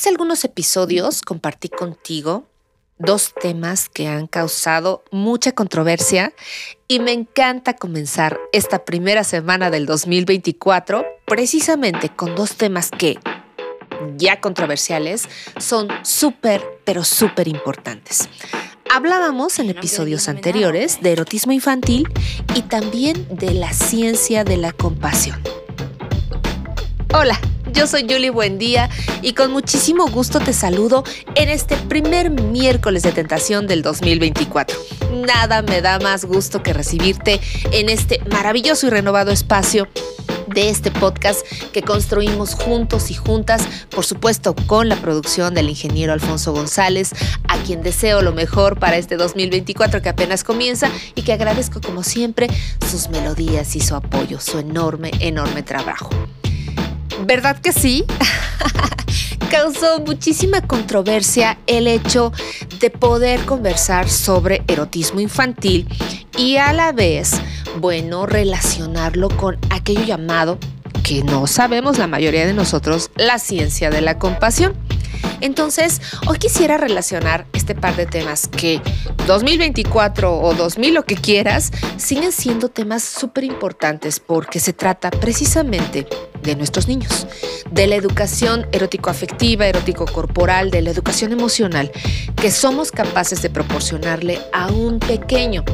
Hace 0.00 0.08
algunos 0.08 0.44
episodios 0.44 1.20
compartí 1.20 1.68
contigo 1.68 2.46
dos 2.96 3.34
temas 3.38 3.90
que 3.90 4.08
han 4.08 4.28
causado 4.28 5.04
mucha 5.10 5.52
controversia 5.52 6.32
y 6.88 7.00
me 7.00 7.12
encanta 7.12 7.74
comenzar 7.74 8.40
esta 8.54 8.86
primera 8.86 9.24
semana 9.24 9.68
del 9.68 9.84
2024 9.84 11.04
precisamente 11.26 12.08
con 12.08 12.34
dos 12.34 12.56
temas 12.56 12.90
que, 12.90 13.18
ya 14.16 14.40
controversiales, 14.40 15.28
son 15.58 15.88
súper, 16.02 16.62
pero 16.86 17.04
súper 17.04 17.46
importantes. 17.46 18.30
Hablábamos 18.90 19.58
en 19.58 19.68
episodios 19.68 20.30
anteriores 20.30 21.02
de 21.02 21.12
erotismo 21.12 21.52
infantil 21.52 22.08
y 22.54 22.62
también 22.62 23.28
de 23.36 23.52
la 23.52 23.74
ciencia 23.74 24.44
de 24.44 24.56
la 24.56 24.72
compasión. 24.72 25.38
Hola, 27.12 27.38
yo 27.72 27.86
soy 27.86 28.06
Julie 28.08 28.30
Buendía 28.30 28.88
y 29.22 29.34
con 29.34 29.52
muchísimo 29.52 30.06
gusto 30.08 30.40
te 30.40 30.52
saludo 30.52 31.04
en 31.34 31.48
este 31.48 31.76
primer 31.76 32.30
miércoles 32.30 33.02
de 33.02 33.12
tentación 33.12 33.66
del 33.66 33.82
2024. 33.82 34.76
Nada 35.26 35.62
me 35.62 35.80
da 35.80 35.98
más 35.98 36.24
gusto 36.24 36.62
que 36.62 36.72
recibirte 36.72 37.40
en 37.72 37.88
este 37.88 38.20
maravilloso 38.30 38.86
y 38.86 38.90
renovado 38.90 39.30
espacio 39.30 39.88
de 40.46 40.68
este 40.68 40.90
podcast 40.90 41.46
que 41.72 41.82
construimos 41.82 42.54
juntos 42.54 43.10
y 43.10 43.14
juntas, 43.14 43.62
por 43.88 44.04
supuesto 44.04 44.54
con 44.66 44.88
la 44.88 44.96
producción 44.96 45.54
del 45.54 45.68
ingeniero 45.68 46.12
Alfonso 46.12 46.52
González, 46.52 47.12
a 47.48 47.58
quien 47.58 47.82
deseo 47.82 48.20
lo 48.22 48.32
mejor 48.32 48.78
para 48.78 48.96
este 48.96 49.16
2024 49.16 50.02
que 50.02 50.08
apenas 50.08 50.42
comienza 50.42 50.90
y 51.14 51.22
que 51.22 51.32
agradezco 51.32 51.80
como 51.80 52.02
siempre 52.02 52.48
sus 52.90 53.08
melodías 53.10 53.76
y 53.76 53.80
su 53.80 53.94
apoyo, 53.94 54.40
su 54.40 54.58
enorme, 54.58 55.12
enorme 55.20 55.62
trabajo. 55.62 56.10
¿Verdad 57.24 57.58
que 57.58 57.72
sí? 57.72 58.04
Causó 59.50 60.00
muchísima 60.00 60.62
controversia 60.62 61.58
el 61.66 61.86
hecho 61.86 62.32
de 62.78 62.90
poder 62.90 63.40
conversar 63.44 64.08
sobre 64.08 64.62
erotismo 64.68 65.20
infantil 65.20 65.86
y 66.38 66.56
a 66.56 66.72
la 66.72 66.92
vez, 66.92 67.40
bueno, 67.78 68.26
relacionarlo 68.26 69.28
con 69.28 69.58
aquello 69.70 70.04
llamado, 70.04 70.58
que 71.02 71.22
no 71.24 71.46
sabemos 71.46 71.98
la 71.98 72.06
mayoría 72.06 72.46
de 72.46 72.54
nosotros, 72.54 73.10
la 73.16 73.38
ciencia 73.38 73.90
de 73.90 74.00
la 74.00 74.18
compasión. 74.18 74.74
Entonces, 75.40 76.00
hoy 76.26 76.38
quisiera 76.38 76.76
relacionar 76.76 77.46
este 77.52 77.74
par 77.74 77.96
de 77.96 78.06
temas 78.06 78.46
que 78.48 78.80
2024 79.26 80.38
o 80.40 80.54
2000 80.54 80.94
lo 80.94 81.04
que 81.04 81.16
quieras, 81.16 81.72
siguen 81.96 82.32
siendo 82.32 82.68
temas 82.68 83.02
súper 83.02 83.44
importantes 83.44 84.20
porque 84.20 84.60
se 84.60 84.72
trata 84.72 85.10
precisamente 85.10 86.06
de 86.42 86.56
nuestros 86.56 86.88
niños, 86.88 87.26
de 87.70 87.86
la 87.86 87.96
educación 87.96 88.66
erótico-afectiva, 88.72 89.66
erótico-corporal, 89.66 90.70
de 90.70 90.82
la 90.82 90.90
educación 90.90 91.32
emocional 91.32 91.90
que 92.36 92.50
somos 92.50 92.90
capaces 92.90 93.42
de 93.42 93.50
proporcionarle 93.50 94.40
a 94.52 94.68
un 94.68 94.98
pequeño. 94.98 95.64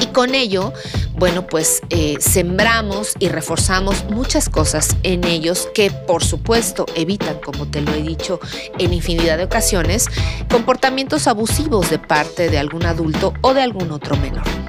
Y 0.00 0.06
con 0.06 0.34
ello, 0.34 0.72
bueno, 1.14 1.46
pues 1.46 1.80
eh, 1.90 2.16
sembramos 2.18 3.14
y 3.20 3.28
reforzamos 3.28 4.04
muchas 4.10 4.48
cosas 4.48 4.96
en 5.04 5.22
ellos 5.24 5.68
que 5.74 5.92
por 5.92 6.24
supuesto 6.24 6.86
evitan, 6.96 7.38
como 7.38 7.68
te 7.68 7.82
lo 7.82 7.92
he 7.94 8.02
dicho 8.02 8.40
en 8.78 8.92
infinidad 8.92 9.38
de 9.38 9.44
ocasiones, 9.44 10.06
comportamientos 10.50 11.28
abusivos 11.28 11.88
de 11.90 12.00
parte 12.00 12.50
de 12.50 12.58
algún 12.58 12.84
adulto 12.84 13.32
o 13.42 13.54
de 13.54 13.62
algún 13.62 13.92
otro 13.92 14.16
menor. 14.16 14.61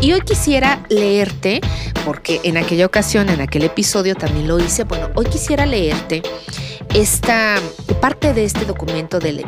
Y 0.00 0.12
hoy 0.12 0.20
quisiera 0.20 0.84
leerte, 0.88 1.60
porque 2.04 2.40
en 2.44 2.56
aquella 2.56 2.86
ocasión, 2.86 3.28
en 3.30 3.40
aquel 3.40 3.64
episodio 3.64 4.14
también 4.14 4.46
lo 4.46 4.58
hice, 4.58 4.84
bueno, 4.84 5.10
hoy 5.14 5.26
quisiera 5.26 5.66
leerte 5.66 6.22
esta 6.94 7.56
parte 8.00 8.32
de 8.32 8.44
este 8.44 8.64
documento 8.64 9.18
de, 9.18 9.44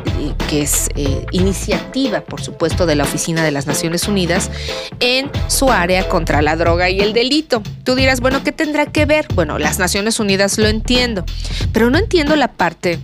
que 0.49 0.61
es 0.61 0.89
eh, 0.95 1.25
iniciativa, 1.31 2.21
por 2.21 2.41
supuesto, 2.41 2.85
de 2.85 2.95
la 2.95 3.03
Oficina 3.03 3.43
de 3.43 3.51
las 3.51 3.65
Naciones 3.65 4.07
Unidas 4.07 4.51
en 4.99 5.31
su 5.47 5.71
área 5.71 6.07
contra 6.09 6.41
la 6.41 6.57
droga 6.57 6.89
y 6.89 6.99
el 6.99 7.13
delito. 7.13 7.63
Tú 7.85 7.95
dirás, 7.95 8.19
bueno, 8.19 8.43
¿qué 8.43 8.51
tendrá 8.51 8.85
que 8.87 9.05
ver? 9.05 9.27
Bueno, 9.33 9.57
las 9.57 9.79
Naciones 9.79 10.19
Unidas 10.19 10.57
lo 10.57 10.67
entiendo, 10.67 11.23
pero 11.71 11.89
no 11.89 11.97
entiendo 11.97 12.35
la 12.35 12.49
parte 12.49 12.99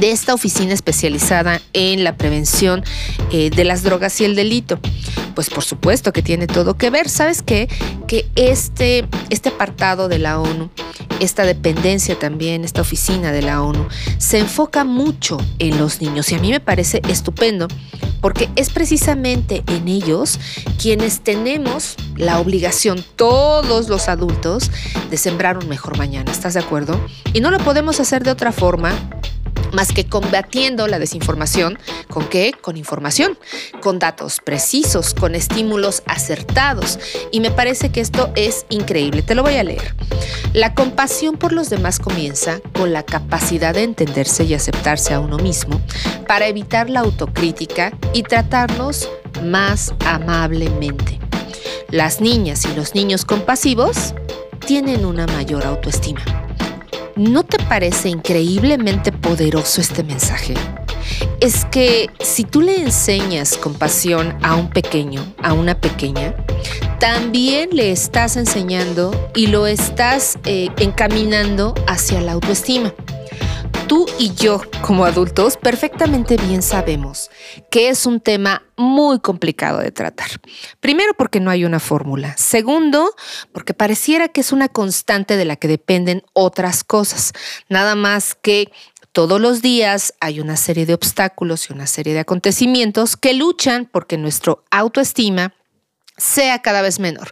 de 0.00 0.10
esta 0.10 0.34
oficina 0.34 0.72
especializada 0.72 1.60
en 1.72 2.04
la 2.04 2.16
prevención 2.16 2.84
eh, 3.30 3.50
de 3.50 3.64
las 3.64 3.82
drogas 3.82 4.20
y 4.20 4.24
el 4.24 4.34
delito. 4.34 4.78
Pues 5.34 5.48
por 5.48 5.64
supuesto 5.64 6.12
que 6.12 6.22
tiene 6.22 6.46
todo 6.46 6.76
que 6.76 6.90
ver. 6.90 7.08
¿Sabes 7.08 7.42
qué? 7.42 7.68
Que 8.06 8.28
este, 8.36 9.06
este 9.30 9.48
apartado 9.48 10.08
de 10.08 10.18
la 10.18 10.40
ONU, 10.40 10.70
esta 11.20 11.44
dependencia 11.44 12.18
también, 12.18 12.64
esta 12.64 12.82
oficina 12.82 13.32
de 13.32 13.42
la 13.42 13.62
ONU, 13.62 13.86
se 14.18 14.38
enfoca 14.38 14.84
mucho 14.84 15.38
en 15.58 15.78
los 15.78 16.00
niños 16.00 16.30
y 16.30 16.34
a 16.34 16.38
mí 16.38 16.50
me 16.50 16.60
parece 16.60 17.00
estupendo 17.08 17.68
porque 18.20 18.48
es 18.54 18.70
precisamente 18.70 19.64
en 19.66 19.88
ellos 19.88 20.38
quienes 20.80 21.20
tenemos 21.20 21.96
la 22.16 22.38
obligación, 22.38 23.04
todos 23.16 23.88
los 23.88 24.08
adultos, 24.08 24.70
de 25.10 25.16
sembrar 25.16 25.58
un 25.58 25.68
mejor 25.68 25.98
mañana. 25.98 26.30
¿Estás 26.30 26.54
de 26.54 26.60
acuerdo? 26.60 27.00
Y 27.32 27.40
no 27.40 27.50
lo 27.50 27.58
podemos 27.58 27.98
hacer 27.98 28.22
de 28.22 28.30
otra 28.30 28.52
forma 28.52 28.94
más 29.72 29.92
que 29.92 30.06
combatiendo 30.06 30.86
la 30.86 30.98
desinformación. 30.98 31.78
¿Con 32.08 32.28
qué? 32.28 32.52
Con 32.60 32.76
información, 32.76 33.38
con 33.80 33.98
datos 33.98 34.40
precisos, 34.40 35.14
con 35.14 35.34
estímulos 35.34 36.02
acertados. 36.06 36.98
Y 37.30 37.40
me 37.40 37.50
parece 37.50 37.90
que 37.90 38.00
esto 38.00 38.32
es 38.36 38.66
increíble. 38.68 39.22
Te 39.22 39.34
lo 39.34 39.42
voy 39.42 39.56
a 39.56 39.64
leer. 39.64 39.94
La 40.52 40.74
compasión 40.74 41.36
por 41.36 41.52
los 41.52 41.70
demás 41.70 41.98
comienza 41.98 42.60
con 42.74 42.92
la 42.92 43.02
capacidad 43.02 43.74
de 43.74 43.84
entenderse 43.84 44.44
y 44.44 44.54
aceptarse 44.54 45.14
a 45.14 45.20
uno 45.20 45.38
mismo 45.38 45.80
para 46.26 46.46
evitar 46.46 46.90
la 46.90 47.00
autocrítica 47.00 47.92
y 48.12 48.22
tratarnos 48.22 49.08
más 49.42 49.94
amablemente. 50.04 51.18
Las 51.90 52.20
niñas 52.20 52.64
y 52.64 52.74
los 52.74 52.94
niños 52.94 53.24
compasivos 53.24 54.14
tienen 54.66 55.04
una 55.04 55.26
mayor 55.26 55.66
autoestima. 55.66 56.22
¿No 57.16 57.42
te 57.42 57.58
parece 57.58 58.08
increíblemente 58.08 59.12
poderoso 59.32 59.80
este 59.80 60.04
mensaje? 60.04 60.52
Es 61.40 61.64
que 61.64 62.10
si 62.20 62.44
tú 62.44 62.60
le 62.60 62.82
enseñas 62.82 63.56
compasión 63.56 64.36
a 64.42 64.56
un 64.56 64.68
pequeño, 64.68 65.24
a 65.42 65.54
una 65.54 65.80
pequeña, 65.80 66.34
también 67.00 67.70
le 67.72 67.92
estás 67.92 68.36
enseñando 68.36 69.30
y 69.34 69.46
lo 69.46 69.66
estás 69.66 70.38
eh, 70.44 70.68
encaminando 70.76 71.74
hacia 71.86 72.20
la 72.20 72.32
autoestima 72.32 72.92
tú 73.92 74.06
y 74.18 74.32
yo 74.32 74.62
como 74.80 75.04
adultos 75.04 75.58
perfectamente 75.58 76.38
bien 76.38 76.62
sabemos 76.62 77.30
que 77.70 77.90
es 77.90 78.06
un 78.06 78.20
tema 78.20 78.62
muy 78.74 79.20
complicado 79.20 79.80
de 79.80 79.90
tratar. 79.90 80.28
Primero 80.80 81.12
porque 81.12 81.40
no 81.40 81.50
hay 81.50 81.66
una 81.66 81.78
fórmula. 81.78 82.34
Segundo, 82.38 83.14
porque 83.52 83.74
pareciera 83.74 84.28
que 84.28 84.40
es 84.40 84.50
una 84.50 84.68
constante 84.68 85.36
de 85.36 85.44
la 85.44 85.56
que 85.56 85.68
dependen 85.68 86.22
otras 86.32 86.84
cosas. 86.84 87.34
Nada 87.68 87.94
más 87.94 88.34
que 88.34 88.72
todos 89.12 89.40
los 89.40 89.62
días 89.62 90.14
hay 90.20 90.40
una 90.40 90.56
serie 90.56 90.86
de 90.86 90.94
obstáculos 90.94 91.68
y 91.68 91.72
una 91.72 91.86
serie 91.86 92.14
de 92.14 92.20
acontecimientos 92.20 93.16
que 93.16 93.34
luchan 93.34 93.88
porque 93.90 94.16
nuestro 94.16 94.64
autoestima 94.70 95.54
sea 96.18 96.60
cada 96.60 96.82
vez 96.82 96.98
menor, 96.98 97.30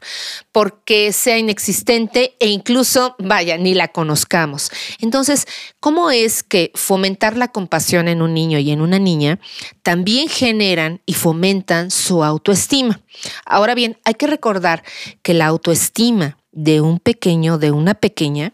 porque 0.52 1.12
sea 1.12 1.38
inexistente 1.38 2.34
e 2.41 2.48
incluso, 2.48 3.14
vaya, 3.18 3.56
ni 3.58 3.74
la 3.74 3.88
conozcamos. 3.88 4.70
Entonces, 5.00 5.46
¿cómo 5.80 6.10
es 6.10 6.42
que 6.42 6.72
fomentar 6.74 7.36
la 7.36 7.48
compasión 7.48 8.08
en 8.08 8.22
un 8.22 8.34
niño 8.34 8.58
y 8.58 8.70
en 8.70 8.80
una 8.80 8.98
niña 8.98 9.38
también 9.82 10.28
generan 10.28 11.02
y 11.06 11.14
fomentan 11.14 11.91
su 11.91 12.24
autoestima? 12.24 13.00
Ahora 13.44 13.74
bien, 13.74 13.98
hay 14.04 14.14
que 14.14 14.26
recordar 14.26 14.82
que 15.22 15.34
la 15.34 15.47
autoestima 15.47 16.40
de 16.53 16.81
un 16.81 16.99
pequeño, 16.99 17.59
de 17.59 17.71
una 17.71 17.94
pequeña, 17.94 18.53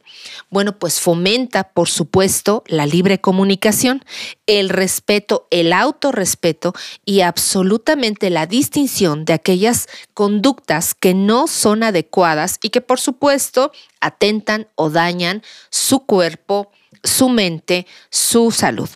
bueno, 0.51 0.79
pues 0.79 1.01
fomenta, 1.01 1.71
por 1.73 1.89
supuesto, 1.89 2.63
la 2.67 2.85
libre 2.85 3.21
comunicación, 3.21 4.05
el 4.47 4.69
respeto, 4.69 5.47
el 5.51 5.73
autorrespeto 5.73 6.75
y 7.05 7.23
absolutamente 7.23 8.29
la 8.29 8.47
distinción 8.47 9.25
de 9.25 9.33
aquellas 9.33 9.89
conductas 10.13 10.95
que 10.95 11.15
no 11.15 11.47
son 11.47 11.83
adecuadas 11.83 12.59
y 12.63 12.69
que, 12.69 12.83
por 12.83 13.01
supuesto, 13.01 13.73
atentan 14.01 14.69
o 14.75 14.91
dañan 14.91 15.43
su 15.71 16.01
cuerpo, 16.01 16.71
su 17.03 17.29
mente, 17.29 17.87
su 18.11 18.51
salud. 18.51 18.91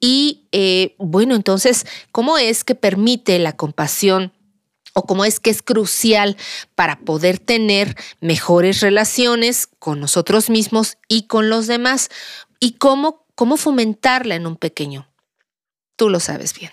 Y 0.00 0.48
eh, 0.50 0.96
bueno, 0.98 1.36
entonces, 1.36 1.86
¿cómo 2.10 2.38
es 2.38 2.64
que 2.64 2.74
permite 2.74 3.38
la 3.38 3.56
compasión? 3.56 4.32
O 4.94 5.04
cómo 5.06 5.24
es 5.24 5.40
que 5.40 5.50
es 5.50 5.62
crucial 5.62 6.36
para 6.74 7.00
poder 7.00 7.38
tener 7.38 7.96
mejores 8.20 8.80
relaciones 8.80 9.66
con 9.78 10.00
nosotros 10.00 10.50
mismos 10.50 10.98
y 11.08 11.26
con 11.26 11.48
los 11.48 11.66
demás 11.66 12.08
y 12.58 12.72
cómo, 12.72 13.26
cómo 13.34 13.56
fomentarla 13.56 14.34
en 14.34 14.46
un 14.46 14.56
pequeño. 14.56 15.08
Tú 15.96 16.08
lo 16.08 16.20
sabes 16.20 16.54
bien, 16.54 16.72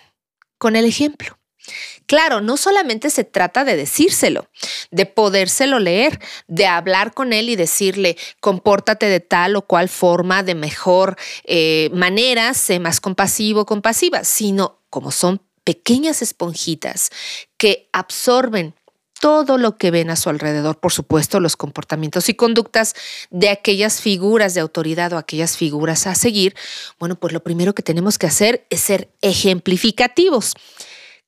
con 0.57 0.75
el 0.75 0.85
ejemplo. 0.85 1.37
Claro, 2.05 2.39
no 2.39 2.55
solamente 2.55 3.09
se 3.09 3.25
trata 3.25 3.65
de 3.65 3.75
decírselo, 3.75 4.49
de 4.91 5.05
podérselo 5.05 5.79
leer, 5.79 6.19
de 6.47 6.65
hablar 6.65 7.13
con 7.13 7.33
él 7.33 7.49
y 7.49 7.57
decirle, 7.57 8.17
compórtate 8.39 9.07
de 9.07 9.19
tal 9.19 9.57
o 9.57 9.63
cual 9.63 9.89
forma, 9.89 10.43
de 10.43 10.55
mejor 10.55 11.17
eh, 11.43 11.89
manera, 11.93 12.53
sé 12.53 12.79
más 12.79 13.01
compasivo, 13.01 13.65
compasiva, 13.65 14.23
sino 14.23 14.79
como 14.89 15.11
son 15.11 15.41
pequeñas 15.67 16.21
esponjitas 16.21 17.09
que 17.57 17.89
absorben 17.91 18.73
todo 19.19 19.57
lo 19.57 19.77
que 19.77 19.91
ven 19.91 20.09
a 20.09 20.15
su 20.15 20.29
alrededor, 20.29 20.79
por 20.79 20.93
supuesto, 20.93 21.41
los 21.41 21.57
comportamientos 21.57 22.29
y 22.29 22.35
conductas 22.35 22.95
de 23.31 23.49
aquellas 23.49 23.99
figuras 23.99 24.53
de 24.53 24.61
autoridad 24.61 25.11
o 25.11 25.17
aquellas 25.17 25.57
figuras 25.57 26.07
a 26.07 26.15
seguir, 26.15 26.55
bueno, 26.99 27.19
pues 27.19 27.33
lo 27.33 27.43
primero 27.43 27.75
que 27.75 27.83
tenemos 27.83 28.17
que 28.17 28.27
hacer 28.27 28.65
es 28.69 28.79
ser 28.79 29.11
ejemplificativos. 29.21 30.53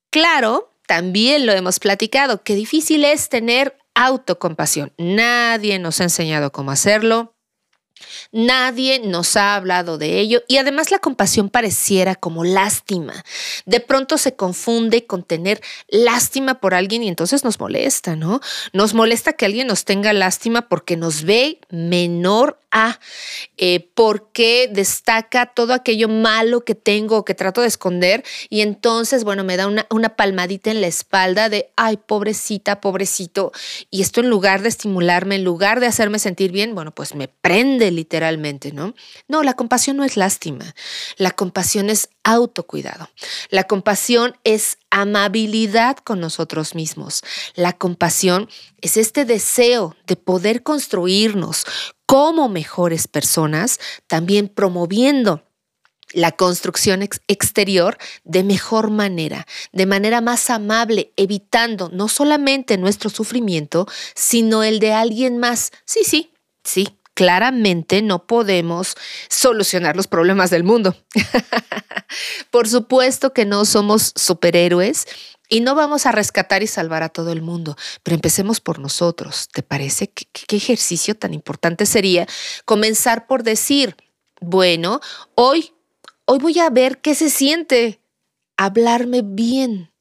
Claro, 0.09 0.71
también 0.87 1.45
lo 1.45 1.51
hemos 1.51 1.79
platicado, 1.79 2.41
que 2.41 2.55
difícil 2.55 3.03
es 3.03 3.27
tener 3.27 3.77
autocompasión. 3.93 4.93
Nadie 4.97 5.79
nos 5.79 5.99
ha 5.99 6.03
enseñado 6.03 6.53
cómo 6.53 6.71
hacerlo. 6.71 7.35
Nadie 8.31 8.99
nos 8.99 9.35
ha 9.35 9.55
hablado 9.55 9.97
de 9.97 10.19
ello 10.19 10.43
y 10.47 10.57
además 10.57 10.91
la 10.91 10.99
compasión 10.99 11.49
pareciera 11.49 12.15
como 12.15 12.43
lástima. 12.43 13.23
De 13.65 13.79
pronto 13.79 14.17
se 14.17 14.35
confunde 14.35 15.05
con 15.05 15.23
tener 15.23 15.61
lástima 15.87 16.59
por 16.59 16.73
alguien 16.73 17.03
y 17.03 17.07
entonces 17.07 17.43
nos 17.43 17.59
molesta, 17.59 18.15
¿no? 18.15 18.41
Nos 18.73 18.93
molesta 18.93 19.33
que 19.33 19.45
alguien 19.45 19.67
nos 19.67 19.85
tenga 19.85 20.13
lástima 20.13 20.67
porque 20.69 20.97
nos 20.97 21.23
ve 21.23 21.59
menor 21.69 22.59
a, 22.71 22.99
eh, 23.57 23.89
porque 23.93 24.69
destaca 24.71 25.47
todo 25.47 25.73
aquello 25.73 26.07
malo 26.07 26.61
que 26.61 26.75
tengo 26.75 27.17
o 27.17 27.25
que 27.25 27.35
trato 27.35 27.61
de 27.61 27.67
esconder 27.67 28.23
y 28.49 28.61
entonces, 28.61 29.23
bueno, 29.23 29.43
me 29.43 29.57
da 29.57 29.67
una, 29.67 29.87
una 29.89 30.09
palmadita 30.09 30.71
en 30.71 30.81
la 30.81 30.87
espalda 30.87 31.49
de, 31.49 31.71
ay, 31.75 31.97
pobrecita, 31.97 32.81
pobrecito. 32.81 33.51
Y 33.89 34.01
esto 34.01 34.21
en 34.21 34.29
lugar 34.29 34.61
de 34.61 34.69
estimularme, 34.69 35.35
en 35.35 35.43
lugar 35.43 35.79
de 35.79 35.87
hacerme 35.87 36.19
sentir 36.19 36.51
bien, 36.51 36.75
bueno, 36.75 36.91
pues 36.91 37.15
me 37.15 37.27
prende 37.27 37.91
literalmente, 37.91 38.71
¿no? 38.71 38.93
No, 39.27 39.43
la 39.43 39.53
compasión 39.55 39.97
no 39.97 40.03
es 40.03 40.17
lástima. 40.17 40.75
La 41.17 41.31
compasión 41.31 41.89
es 41.89 42.09
autocuidado. 42.23 43.09
La 43.49 43.65
compasión 43.65 44.37
es 44.43 44.77
amabilidad 44.89 45.97
con 45.97 46.19
nosotros 46.19 46.75
mismos. 46.75 47.21
La 47.55 47.73
compasión 47.73 48.49
es 48.81 48.97
este 48.97 49.25
deseo 49.25 49.95
de 50.07 50.15
poder 50.15 50.63
construirnos 50.63 51.65
como 52.09 52.49
mejores 52.49 53.07
personas, 53.07 53.79
también 54.07 54.47
promoviendo 54.47 55.43
la 56.11 56.31
construcción 56.31 57.03
exterior 57.03 57.99
de 58.23 58.43
mejor 58.43 58.89
manera, 58.89 59.45
de 59.73 59.85
manera 59.85 60.19
más 60.19 60.49
amable, 60.49 61.13
evitando 61.17 61.91
no 61.93 62.07
solamente 62.07 62.79
nuestro 62.79 63.11
sufrimiento, 63.11 63.85
sino 64.15 64.63
el 64.63 64.79
de 64.79 64.93
alguien 64.93 65.37
más. 65.37 65.71
Sí, 65.85 65.99
sí, 66.03 66.33
sí, 66.63 66.97
claramente 67.13 68.01
no 68.01 68.25
podemos 68.25 68.95
solucionar 69.29 69.95
los 69.95 70.07
problemas 70.07 70.49
del 70.49 70.63
mundo. 70.63 70.95
Por 72.49 72.67
supuesto 72.67 73.33
que 73.33 73.45
no 73.45 73.65
somos 73.65 74.13
superhéroes 74.15 75.05
y 75.49 75.61
no 75.61 75.75
vamos 75.75 76.05
a 76.05 76.11
rescatar 76.11 76.63
y 76.63 76.67
salvar 76.67 77.03
a 77.03 77.09
todo 77.09 77.31
el 77.31 77.41
mundo, 77.41 77.75
pero 78.03 78.15
empecemos 78.15 78.61
por 78.61 78.79
nosotros. 78.79 79.49
¿Te 79.51 79.63
parece 79.63 80.11
qué 80.11 80.55
ejercicio 80.55 81.15
tan 81.15 81.33
importante 81.33 81.85
sería 81.85 82.27
comenzar 82.65 83.27
por 83.27 83.43
decir, 83.43 83.95
bueno, 84.39 85.01
hoy, 85.35 85.73
hoy 86.25 86.39
voy 86.39 86.59
a 86.59 86.69
ver 86.69 87.01
qué 87.01 87.15
se 87.15 87.29
siente 87.29 87.99
hablarme 88.55 89.21
bien, 89.23 89.91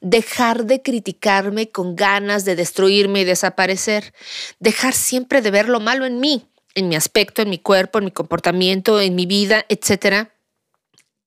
dejar 0.00 0.64
de 0.64 0.82
criticarme 0.82 1.70
con 1.70 1.94
ganas 1.94 2.44
de 2.44 2.56
destruirme 2.56 3.20
y 3.20 3.24
desaparecer, 3.24 4.14
dejar 4.58 4.94
siempre 4.94 5.42
de 5.42 5.50
ver 5.50 5.68
lo 5.68 5.80
malo 5.80 6.06
en 6.06 6.18
mí 6.18 6.48
en 6.74 6.88
mi 6.88 6.96
aspecto, 6.96 7.42
en 7.42 7.50
mi 7.50 7.58
cuerpo, 7.58 7.98
en 7.98 8.06
mi 8.06 8.10
comportamiento, 8.10 9.00
en 9.00 9.14
mi 9.14 9.26
vida, 9.26 9.64
etcétera, 9.68 10.34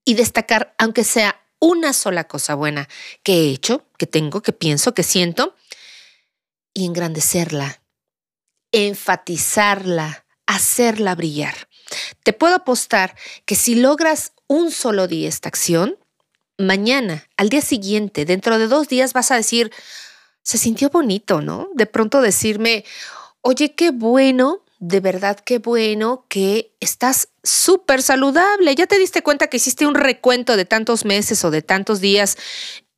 y 0.06 0.14
destacar, 0.14 0.76
aunque 0.78 1.04
sea 1.04 1.42
una 1.60 1.94
sola 1.94 2.26
cosa 2.26 2.56
buena 2.56 2.88
que 3.24 3.34
he 3.34 3.50
hecho, 3.50 3.86
que 3.98 4.08
tengo, 4.08 4.42
que 4.42 4.54
pienso, 4.54 4.94
que 4.94 5.04
siento, 5.04 5.56
y 6.74 6.86
engrandecerla, 6.86 7.82
enfatizarla, 8.72 10.26
hacerla 10.46 11.16
brillar. 11.16 11.68
Te 12.24 12.34
puedo 12.34 12.56
apostar 12.56 13.16
que 13.46 13.56
si 13.56 13.76
logras 13.76 14.34
un 14.48 14.72
solo 14.72 15.08
día 15.08 15.30
esta 15.30 15.50
acción, 15.50 15.98
mañana, 16.58 17.28
al 17.38 17.50
día 17.50 17.62
siguiente, 17.62 18.26
dentro 18.26 18.58
de 18.60 18.68
dos 18.68 18.88
días 18.88 19.14
vas 19.14 19.32
a 19.32 19.36
decir, 19.36 19.72
se 20.44 20.58
sintió 20.58 20.90
bonito, 20.90 21.42
¿no? 21.42 21.70
De 21.74 21.86
pronto 21.86 22.22
decirme, 22.22 22.86
oye, 23.42 23.76
qué 23.76 23.92
bueno 23.92 24.64
de 24.80 25.00
verdad 25.00 25.40
qué 25.40 25.60
bueno 25.60 26.26
que 26.30 26.76
estás 26.80 27.30
súper 27.44 28.02
saludable. 28.02 28.76
Ya 28.76 28.88
te 28.88 29.00
diste 29.00 29.24
cuenta 29.24 29.48
que 29.48 29.58
hiciste 29.58 29.88
un 29.88 29.96
recuento 29.96 30.56
de 30.56 30.66
tantos 30.66 31.06
meses 31.06 31.44
o 31.44 31.52
de 31.52 31.62
tantos 31.62 32.00
días 32.00 32.38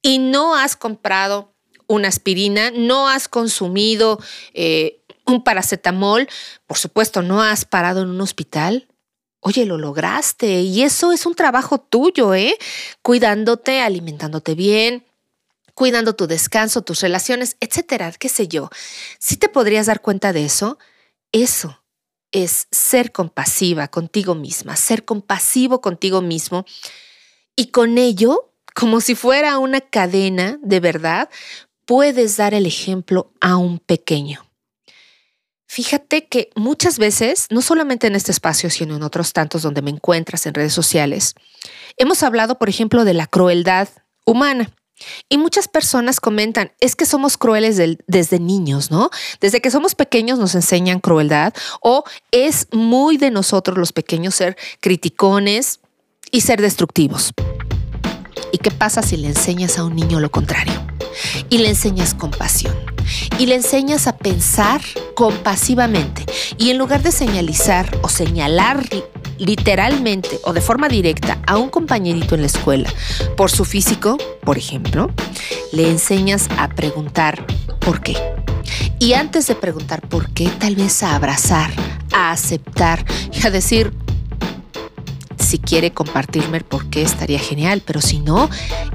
y 0.01 0.19
no 0.19 0.55
has 0.55 0.75
comprado 0.75 1.53
una 1.87 2.07
aspirina, 2.07 2.71
no 2.71 3.07
has 3.07 3.27
consumido 3.27 4.19
eh, 4.53 5.01
un 5.25 5.43
paracetamol, 5.43 6.27
por 6.67 6.77
supuesto, 6.77 7.21
no 7.21 7.41
has 7.41 7.65
parado 7.65 8.01
en 8.01 8.09
un 8.09 8.21
hospital. 8.21 8.87
Oye, 9.41 9.65
lo 9.65 9.77
lograste 9.77 10.61
y 10.61 10.83
eso 10.83 11.13
es 11.13 11.25
un 11.25 11.33
trabajo 11.33 11.79
tuyo, 11.79 12.33
¿eh? 12.35 12.57
Cuidándote, 13.01 13.79
alimentándote 13.81 14.53
bien, 14.53 15.05
cuidando 15.73 16.13
tu 16.13 16.27
descanso, 16.27 16.81
tus 16.81 16.99
relaciones, 16.99 17.55
etcétera, 17.61 18.11
qué 18.11 18.27
sé 18.27 18.49
yo. 18.49 18.69
Si 19.17 19.37
te 19.37 19.47
podrías 19.47 19.85
dar 19.85 20.01
cuenta 20.01 20.33
de 20.33 20.43
eso, 20.43 20.77
eso 21.31 21.83
es 22.31 22.67
ser 22.71 23.11
compasiva 23.11 23.87
contigo 23.87 24.35
misma, 24.35 24.75
ser 24.75 25.05
compasivo 25.05 25.81
contigo 25.81 26.21
mismo 26.21 26.65
y 27.55 27.67
con 27.67 27.97
ello, 27.97 28.53
como 28.75 29.01
si 29.01 29.15
fuera 29.15 29.57
una 29.59 29.81
cadena 29.81 30.57
de 30.61 30.79
verdad, 30.79 31.29
puedes 31.85 32.37
dar 32.37 32.53
el 32.53 32.65
ejemplo 32.65 33.33
a 33.41 33.57
un 33.57 33.79
pequeño. 33.79 34.49
Fíjate 35.67 36.27
que 36.27 36.49
muchas 36.55 36.97
veces, 36.97 37.45
no 37.51 37.61
solamente 37.61 38.07
en 38.07 38.15
este 38.15 38.31
espacio, 38.31 38.71
sino 38.71 38.95
en 38.95 39.03
otros 39.03 39.33
tantos 39.33 39.61
donde 39.61 39.83
me 39.83 39.91
encuentras 39.91 40.47
en 40.47 40.55
redes 40.55 40.73
sociales, 40.73 41.35
hemos 41.95 42.23
hablado, 42.23 42.57
por 42.57 42.69
ejemplo, 42.69 43.05
de 43.05 43.13
la 43.13 43.27
crueldad 43.27 43.87
humana. 44.25 44.71
Y 45.30 45.38
muchas 45.38 45.68
personas 45.68 46.19
comentan, 46.19 46.72
es 46.80 46.96
que 46.96 47.06
somos 47.06 47.38
crueles 47.38 47.80
desde 48.07 48.40
niños, 48.40 48.92
¿no? 48.92 49.10
Desde 49.40 49.62
que 49.62 49.72
somos 49.72 49.96
pequeños 49.96 50.40
nos 50.40 50.56
enseñan 50.56 51.00
crueldad 51.00 51.54
o 51.81 52.04
es 52.31 52.68
muy 52.72 53.18
de 53.18 53.31
nosotros 53.31 53.78
los 53.78 53.94
pequeños 53.94 54.36
ser 54.36 54.57
criticones 54.80 55.80
y 56.31 56.42
ser 56.42 56.62
destructivos. 56.62 57.34
¿Y 58.51 58.58
qué 58.58 58.72
pasa 58.72 59.01
si 59.01 59.18
le 59.18 59.27
enseñas 59.27 59.77
a 59.77 59.84
un 59.84 59.96
niño 59.96 60.20
lo 60.20 60.32
contrario? 60.32 60.74
Y 61.50 61.60
le 61.60 61.70
enseñas 61.70 62.13
compasión. 62.13 62.75
Y 63.38 63.48
le 63.48 63.56
enseñas 63.56 64.08
a 64.08 64.18
pensar 64.18 64.82
compasivamente. 65.15 66.25
Y 66.58 66.70
en 66.70 66.77
lugar 66.77 67.01
de 67.01 67.12
señalizar 67.12 67.98
o 68.01 68.10
señalar 68.10 68.88
literalmente 69.39 70.39
o 70.43 70.53
de 70.53 70.62
forma 70.62 70.88
directa 70.88 71.39
a 71.48 71.58
un 71.58 71.69
compañerito 71.69 72.36
en 72.36 72.41
la 72.41 72.48
escuela 72.48 72.89
por 73.36 73.50
su 73.50 73.65
físico, 73.65 74.17
por 74.43 74.58
ejemplo, 74.58 75.10
le 75.72 75.89
enseñas 75.89 76.48
a 76.58 76.69
preguntar 76.69 77.46
por 77.79 78.01
qué. 78.01 78.15
Y 79.00 79.13
antes 79.13 79.48
de 79.48 79.55
preguntar 79.55 80.01
por 80.01 80.29
qué, 80.31 80.50
tal 80.60 80.75
vez 80.75 81.01
a 81.03 81.15
abrazar, 81.15 81.72
a 82.12 82.31
aceptar 82.31 83.05
y 83.31 83.48
a 83.48 83.50
decir, 83.50 83.93
si 85.50 85.58
quiere 85.58 85.89
compartirme 85.89 86.60
el 86.60 86.63
por 86.63 86.91
qué 86.91 87.01
estaría 87.01 87.39
genial, 87.39 87.82
pero 87.84 88.01
si 88.01 88.20
no, 88.20 88.51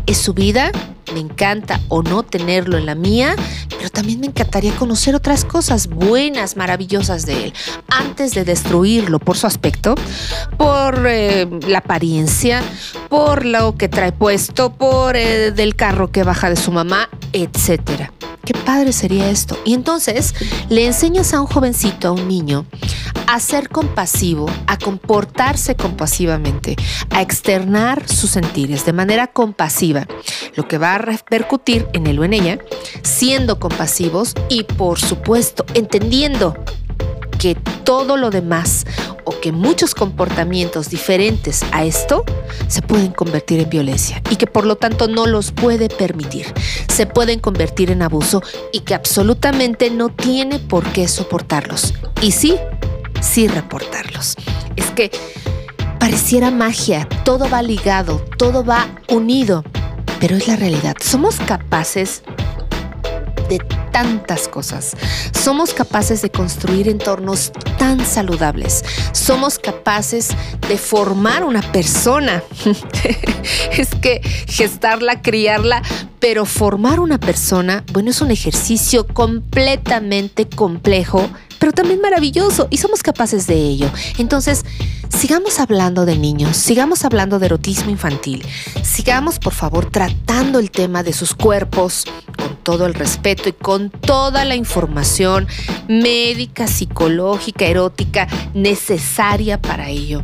es 0.07 0.19
su 0.19 0.35
vida, 0.35 0.71
me 1.13 1.19
encanta 1.19 1.81
o 1.89 2.05
no 2.05 2.23
tenerlo 2.23 2.79
en 2.79 2.87
la 2.87 2.95
mía, 2.95 3.35
pero 3.77 3.91
también 3.91 4.21
me 4.21 4.29
encantaría 4.29 4.73
conocer 4.77 5.17
otras 5.17 5.45
cosas 5.45 5.89
buenas, 5.89 6.57
maravillosas 6.57 7.27
de 7.27 7.47
él, 7.47 7.55
antes 7.89 8.35
de 8.35 8.45
destruirlo 8.45 9.19
por 9.19 9.37
su 9.37 9.49
aspecto, 9.49 9.97
por 10.57 11.05
eh, 11.09 11.49
la 11.67 11.79
apariencia, 11.79 12.63
por 13.09 13.45
lo 13.45 13.77
que 13.77 13.89
trae 13.89 14.13
puesto, 14.13 14.73
por 14.73 15.17
el 15.17 15.25
eh, 15.27 15.51
del 15.51 15.75
carro 15.75 16.13
que 16.13 16.23
baja 16.23 16.51
de 16.51 16.57
su 16.57 16.71
mamá, 16.71 17.09
etcétera. 17.33 18.13
Qué 18.45 18.55
padre 18.55 18.93
sería 18.93 19.31
esto. 19.31 19.59
Y 19.65 19.73
entonces 19.73 20.35
le 20.69 20.87
enseñas 20.87 21.33
a 21.33 21.41
un 21.41 21.47
jovencito, 21.47 22.09
a 22.09 22.13
un 22.13 22.29
niño, 22.29 22.67
a 23.27 23.41
ser 23.41 23.69
compasivo, 23.69 24.47
a 24.67 24.79
comportarse 24.79 25.77
compasivamente, 25.77 26.77
a 27.11 27.23
externar 27.23 28.09
sus 28.09 28.31
sentires 28.31 28.85
de 28.85 28.93
manera 28.93 29.27
compasiva, 29.29 30.07
lo 30.57 30.69
que 30.69 30.79
va 30.79 30.95
a 30.95 30.99
repercutir 30.99 31.89
en 31.93 32.07
él 32.07 32.19
o 32.19 32.25
en 32.25 32.33
ella, 32.33 32.59
siendo 33.03 33.59
compasivos 33.59 34.35
y 34.49 34.65
por 34.65 34.99
supuesto 34.99 35.65
entendiendo 35.75 36.55
que 37.39 37.55
todo 37.85 38.17
lo 38.17 38.31
demás 38.31 38.87
o 39.25 39.39
que 39.41 39.53
muchos 39.53 39.95
comportamientos 39.95 40.89
diferentes 40.89 41.63
a 41.73 41.85
esto 41.85 42.25
se 42.69 42.83
pueden 42.83 43.13
convertir 43.13 43.61
en 43.61 43.71
violencia 43.71 44.23
y 44.31 44.37
que 44.37 44.47
por 44.47 44.65
lo 44.67 44.77
tanto 44.77 45.09
no 45.09 45.27
los 45.27 45.53
puede 45.53 45.89
permitir. 45.89 46.47
Se 46.89 47.07
pueden 47.07 47.41
convertir 47.41 47.91
en 47.91 48.03
abuso 48.03 48.43
y 48.73 48.81
que 48.81 48.95
absolutamente 48.95 49.91
no 49.91 50.09
tiene 50.09 50.59
por 50.59 50.85
qué 50.93 51.09
soportarlos. 51.09 51.95
Y 52.21 52.33
sí, 52.33 52.57
sí 53.25 53.49
reportarlos. 53.49 54.37
Es 54.77 54.91
que 54.91 55.11
pareciera 55.99 56.51
magia, 56.51 57.09
todo 57.25 57.49
va 57.49 57.63
ligado, 57.63 58.19
todo 58.39 58.65
va 58.65 58.89
unido, 59.09 59.65
pero 60.21 60.37
es 60.37 60.47
la 60.47 60.57
realidad. 60.57 60.97
Somos 61.01 61.37
capaces 61.37 62.23
de 63.49 63.59
tantas 63.93 64.49
cosas. 64.49 64.97
Somos 65.33 65.75
capaces 65.75 66.23
de 66.23 66.31
construir 66.31 66.89
entornos 66.89 67.53
tan 67.79 68.05
saludables. 68.05 68.85
Somos 69.13 69.59
capaces 69.59 70.31
de 70.69 70.79
formar 70.79 71.45
una 71.45 71.63
persona. 71.63 72.43
es 73.73 73.95
que 73.97 74.21
gestarla, 74.49 75.23
criarla, 75.23 75.83
pero 76.21 76.45
formar 76.45 77.01
una 77.01 77.19
persona, 77.19 77.85
bueno, 77.93 78.11
es 78.11 78.21
un 78.21 78.31
ejercicio 78.31 79.07
completamente 79.07 80.49
complejo 80.49 81.29
pero 81.65 81.73
también 81.73 82.03
maravilloso 82.03 82.69
y 82.69 82.77
somos 82.77 83.03
capaces 83.03 83.47
de 83.47 83.55
ello. 83.55 83.91
Entonces, 84.19 84.67
sigamos 85.09 85.61
hablando 85.61 86.05
de 86.05 86.19
niños, 86.19 86.59
sigamos 86.59 87.07
hablando 87.07 87.39
de 87.39 87.47
erotismo 87.47 87.91
infantil, 87.91 88.45
sigamos 88.83 89.39
por 89.39 89.55
favor 89.55 89.91
tratando 89.91 90.59
el 90.59 90.71
tema 90.71 91.03
de 91.03 91.15
sus 91.15 91.35
cuerpos 91.35 92.05
con 92.37 92.57
todo 92.57 92.85
el 92.85 92.93
respeto 92.93 93.49
y 93.49 93.55
con 93.55 93.89
toda 93.89 94.45
la 94.45 94.57
información 94.57 95.49
médica, 95.89 96.67
psicológica, 96.67 97.65
erótica 97.65 98.29
necesaria 98.53 99.59
para 99.59 99.89
ello, 99.89 100.23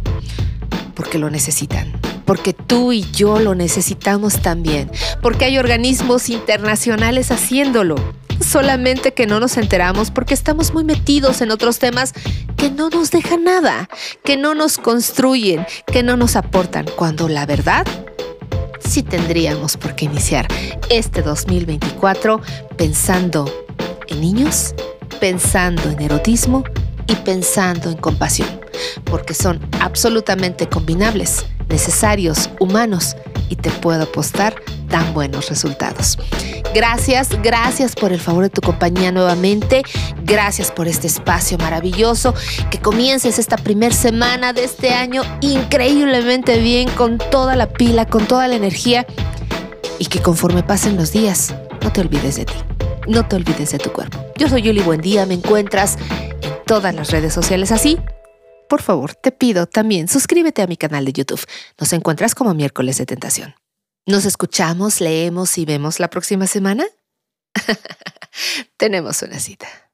porque 0.95 1.19
lo 1.19 1.31
necesitan 1.31 1.99
porque 2.27 2.53
tú 2.53 2.93
y 2.93 3.11
yo 3.11 3.41
lo 3.41 3.57
necesitamos 3.57 4.41
también, 4.41 4.89
porque 5.21 5.47
hay 5.47 5.59
organismos 5.59 6.29
internacionales 6.29 7.33
haciéndolo 7.33 7.97
solamente 8.41 9.13
que 9.13 9.27
no 9.27 9.41
nos 9.41 9.57
enteramos 9.57 10.11
porque 10.11 10.35
estamos 10.35 10.73
muy 10.73 10.85
metidos 10.85 11.41
en 11.41 11.51
otros 11.51 11.79
temas 11.79 12.13
que 12.57 12.71
no 12.71 12.91
nos 12.91 13.11
dejan 13.11 13.45
nada, 13.45 13.89
que 14.25 14.37
no 14.37 14.55
nos 14.55 14.79
construyen, 14.79 15.67
que 15.87 16.03
no 16.03 16.17
nos 16.17 16.37
aportan, 16.37 16.87
cuando 16.97 17.29
la 17.29 17.47
verdad 17.47 17.87
sí 18.81 19.03
tendríamos 19.03 19.77
por 19.77 19.95
qué 19.95 20.07
iniciar 20.07 20.49
este 20.89 21.23
2024 21.23 22.41
pensando 22.77 23.51
en 24.09 24.21
niños, 24.21 24.75
pensando 25.21 25.91
en 25.91 26.01
erotismo 26.01 26.65
y 27.07 27.15
pensando 27.17 27.91
en 27.91 27.97
compasión, 27.97 28.49
porque 29.05 29.35
son 29.35 29.61
absolutamente 29.81 30.69
combinables, 30.69 31.47
necesarios, 31.69 32.51
humanos 32.59 33.17
y 33.49 33.57
te 33.57 33.71
puedo 33.71 34.03
apostar 34.03 34.55
tan 34.89 35.15
buenos 35.15 35.49
resultados. 35.49 36.19
Gracias, 36.73 37.31
gracias 37.43 37.97
por 37.97 38.13
el 38.13 38.21
favor 38.21 38.45
de 38.45 38.51
tu 38.51 38.61
compañía 38.61 39.11
nuevamente. 39.11 39.83
Gracias 40.23 40.71
por 40.71 40.87
este 40.87 41.09
espacio 41.09 41.59
maravilloso. 41.59 42.33
Que 42.71 42.79
comiences 42.79 43.41
esta 43.41 43.57
primera 43.57 43.95
semana 43.95 44.53
de 44.53 44.65
este 44.65 44.91
año 44.91 45.23
increíblemente 45.41 46.59
bien, 46.61 46.89
con 46.91 47.19
toda 47.19 47.57
la 47.57 47.69
pila, 47.69 48.07
con 48.07 48.27
toda 48.27 48.47
la 48.47 48.55
energía. 48.55 49.05
Y 49.99 50.07
que 50.07 50.23
conforme 50.23 50.63
pasen 50.63 50.97
los 50.97 51.13
días, 51.13 51.55
no 51.83 51.93
te 51.93 52.03
olvides 52.03 52.37
de 52.37 52.45
ti. 52.45 52.55
No 53.09 53.27
te 53.27 53.35
olvides 53.35 53.73
de 53.73 53.79
tu 53.79 53.91
cuerpo. 53.93 54.25
Yo 54.37 54.49
soy 54.49 54.63
Yuli 54.63 54.83
Buen 54.83 55.01
Día. 55.01 55.27
Me 55.27 55.35
encuentras 55.35 55.97
en 56.41 56.55
todas 56.67 56.95
las 56.95 57.11
redes 57.11 57.35
sociales 57.35 57.73
así. 57.73 57.99
Por 58.69 58.81
favor, 58.81 59.17
te 59.17 59.33
pido 59.33 59.67
también 59.67 60.07
suscríbete 60.07 60.63
a 60.63 60.69
mi 60.69 60.77
canal 60.77 61.05
de 61.05 61.13
YouTube. 61.13 61.45
Nos 61.81 61.93
encuentras 61.93 62.37
como 62.37 62.55
miércoles 62.55 62.99
de 62.99 63.07
tentación. 63.07 63.60
¿Nos 64.07 64.25
escuchamos, 64.25 65.01
leemos 65.01 65.57
y 65.59 65.65
vemos 65.65 66.01
la 66.01 66.09
próxima 66.09 66.47
semana? 66.47 66.87
Tenemos 68.77 69.23
una 69.23 69.39
cita. 69.39 69.90